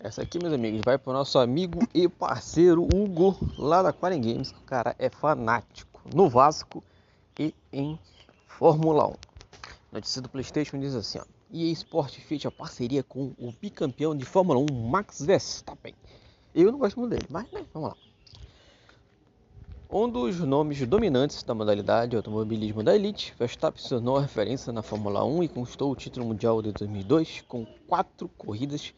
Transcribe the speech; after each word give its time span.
Essa 0.00 0.22
aqui, 0.22 0.38
meus 0.38 0.52
amigos, 0.52 0.80
vai 0.84 0.98
para 0.98 1.10
o 1.10 1.14
nosso 1.14 1.38
amigo 1.38 1.78
e 1.94 2.08
parceiro 2.08 2.82
Hugo, 2.82 3.36
lá 3.56 3.82
da 3.82 3.92
Quaren 3.92 4.20
Games. 4.20 4.50
O 4.50 4.60
cara 4.66 4.94
é 4.98 5.08
fanático 5.08 6.02
no 6.12 6.28
Vasco 6.28 6.82
e 7.38 7.54
em 7.72 7.98
Fórmula 8.46 9.06
1. 9.06 9.14
Notícia 9.92 10.20
do 10.20 10.28
PlayStation 10.28 10.78
diz 10.78 10.94
assim: 10.94 11.18
ó, 11.18 11.24
EA 11.52 11.72
Sport 11.72 12.18
fecha 12.18 12.50
parceria 12.50 13.02
com 13.02 13.32
o 13.38 13.52
bicampeão 13.60 14.16
de 14.16 14.24
Fórmula 14.24 14.60
1, 14.60 14.74
Max 14.88 15.22
Verstappen. 15.22 15.94
Eu 16.54 16.72
não 16.72 16.78
gosto 16.78 16.98
muito 16.98 17.12
dele, 17.12 17.26
mas 17.30 17.50
né, 17.52 17.64
vamos 17.72 17.90
lá. 17.90 17.96
Um 19.88 20.08
dos 20.08 20.40
nomes 20.40 20.84
dominantes 20.86 21.42
da 21.44 21.54
modalidade 21.54 22.16
automobilismo 22.16 22.82
da 22.82 22.94
elite, 22.96 23.32
Verstappen 23.38 23.80
se 23.80 23.88
tornou 23.88 24.18
referência 24.18 24.72
na 24.72 24.82
Fórmula 24.82 25.24
1 25.24 25.44
e 25.44 25.48
conquistou 25.48 25.92
o 25.92 25.96
título 25.96 26.26
mundial 26.26 26.60
de 26.60 26.72
2002 26.72 27.44
com 27.46 27.64
quatro 27.86 28.28
corridas 28.36 28.92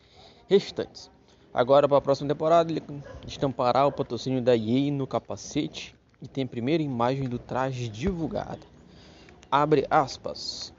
restantes. 0.48 1.10
Agora, 1.52 1.88
para 1.88 1.98
a 1.98 2.02
próxima 2.02 2.28
temporada, 2.28 2.70
ele 2.70 2.82
estampará 3.26 3.86
o 3.86 3.92
patrocínio 3.92 4.42
da 4.42 4.56
EA 4.56 4.90
no 4.92 5.06
capacete 5.06 5.94
e 6.20 6.28
tem 6.28 6.44
a 6.44 6.48
primeira 6.48 6.82
imagem 6.82 7.28
do 7.28 7.38
traje 7.38 7.88
divulgada. 7.88 8.60
Abre 9.50 9.86
aspas. 9.90 10.72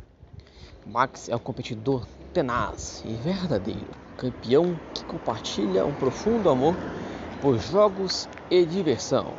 Max 0.86 1.30
é 1.30 1.36
um 1.36 1.40
competidor 1.40 2.06
tenaz 2.34 3.04
e 3.06 3.14
verdadeiro, 3.16 3.88
campeão 4.16 4.80
que 4.94 5.04
compartilha 5.04 5.86
um 5.86 5.94
profundo 5.94 6.50
amor 6.50 6.76
por 7.42 7.58
jogos 7.60 8.28
e 8.50 8.66
diversão, 8.66 9.34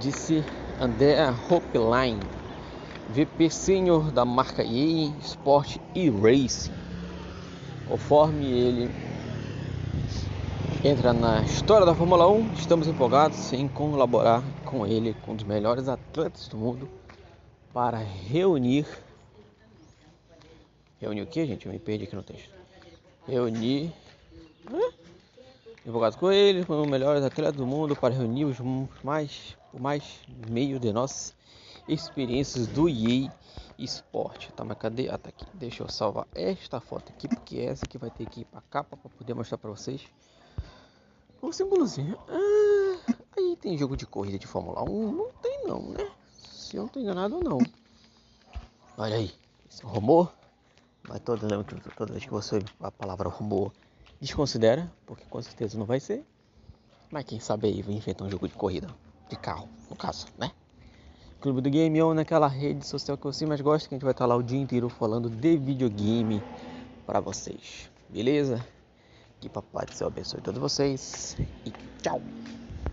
disse 0.00 0.44
Andrea 0.80 1.34
Hopline, 1.48 2.20
VP 3.10 3.50
Sênior 3.50 4.10
da 4.10 4.24
marca 4.24 4.62
EA 4.62 5.10
Sport 5.20 5.76
e 5.94 6.10
Racing. 6.10 6.77
Conforme 7.88 8.44
ele 8.44 8.90
entra 10.84 11.14
na 11.14 11.42
história 11.42 11.86
da 11.86 11.94
Fórmula 11.94 12.28
1, 12.28 12.52
estamos 12.52 12.86
empolgados 12.86 13.50
em 13.54 13.66
colaborar 13.66 14.42
com 14.66 14.86
ele, 14.86 15.14
com 15.24 15.34
os 15.34 15.42
melhores 15.42 15.88
atletas 15.88 16.48
do 16.48 16.58
mundo, 16.58 16.86
para 17.72 17.96
reunir. 17.96 18.86
Reunir 21.00 21.22
o 21.22 21.26
que, 21.26 21.46
gente? 21.46 21.64
Eu 21.64 21.72
me 21.72 21.78
perdi 21.78 22.04
aqui 22.04 22.14
no 22.14 22.22
texto. 22.22 22.50
Reunir. 23.26 23.90
Empolgados 25.86 26.18
com 26.18 26.30
ele, 26.30 26.66
com 26.66 26.82
os 26.82 26.86
melhores 26.86 27.24
atletas 27.24 27.56
do 27.56 27.66
mundo, 27.66 27.96
para 27.96 28.12
reunir 28.12 28.44
os 28.44 28.58
mais, 29.02 29.56
o 29.72 29.80
mais 29.80 30.04
meio 30.46 30.78
de 30.78 30.92
nossas 30.92 31.34
experiências 31.88 32.66
do 32.66 32.86
EA 32.86 33.32
esporte. 33.78 34.52
Tá, 34.52 34.64
mas 34.64 34.78
cadê? 34.78 35.08
Ah, 35.08 35.18
tá 35.18 35.28
aqui. 35.28 35.46
Deixa 35.54 35.82
eu 35.82 35.88
salvar 35.88 36.26
esta 36.34 36.80
foto 36.80 37.12
aqui, 37.12 37.28
porque 37.28 37.60
essa 37.60 37.84
aqui 37.84 37.96
vai 37.96 38.10
ter 38.10 38.26
que 38.28 38.40
ir 38.40 38.44
pra 38.44 38.60
capa 38.62 38.96
para 38.96 39.10
poder 39.10 39.34
mostrar 39.34 39.58
para 39.58 39.70
vocês. 39.70 40.06
O 41.40 41.52
símbolozinho. 41.52 42.18
Ah, 42.28 43.14
aí 43.36 43.56
tem 43.56 43.78
jogo 43.78 43.96
de 43.96 44.06
corrida 44.06 44.38
de 44.38 44.46
Fórmula 44.46 44.82
1? 44.82 45.12
Não 45.12 45.30
tem 45.40 45.66
não, 45.66 45.90
né? 45.90 46.10
Se 46.32 46.76
eu 46.76 46.82
não 46.82 46.88
tô 46.88 46.98
enganado 46.98 47.40
não. 47.40 47.58
Olha 48.96 49.16
aí. 49.16 49.32
Esse 49.70 49.84
é 49.84 49.88
rumor. 49.88 50.32
Mas 51.08 51.20
toda, 51.20 51.46
toda 51.96 52.12
vez 52.12 52.24
que 52.24 52.30
você 52.30 52.56
ouvir 52.56 52.70
a 52.80 52.90
palavra 52.90 53.28
rumor, 53.28 53.72
desconsidera, 54.20 54.92
porque 55.06 55.24
com 55.24 55.40
certeza 55.40 55.78
não 55.78 55.86
vai 55.86 56.00
ser. 56.00 56.26
Mas 57.10 57.24
quem 57.24 57.40
sabe 57.40 57.68
aí 57.68 57.80
vai 57.80 57.94
inventar 57.94 58.26
um 58.26 58.30
jogo 58.30 58.48
de 58.48 58.54
corrida. 58.54 58.88
De 59.28 59.36
carro, 59.36 59.68
no 59.88 59.96
caso, 59.96 60.26
né? 60.36 60.50
Clube 61.40 61.60
do 61.60 61.70
Game 61.70 62.02
On 62.02 62.14
naquela 62.14 62.48
rede 62.48 62.84
social 62.84 63.16
que 63.16 63.24
você 63.24 63.46
mais 63.46 63.60
gosta, 63.60 63.88
que 63.88 63.94
a 63.94 63.96
gente 63.96 64.04
vai 64.04 64.12
estar 64.12 64.26
lá 64.26 64.34
o 64.34 64.42
dia 64.42 64.58
inteiro 64.58 64.88
falando 64.88 65.30
de 65.30 65.56
videogame 65.56 66.42
para 67.06 67.20
vocês. 67.20 67.88
Beleza? 68.08 68.64
Que 69.40 69.48
papai 69.48 69.86
do 69.86 69.94
céu 69.94 70.08
abençoe 70.08 70.40
todos 70.40 70.60
vocês 70.60 71.36
e 71.64 71.72
tchau! 72.02 72.20